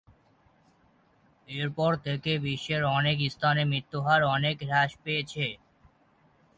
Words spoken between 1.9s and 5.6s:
থেকে বিশ্বের অনেক স্থানে মৃত্যুহার অনেক হ্রাস পেয়েছে।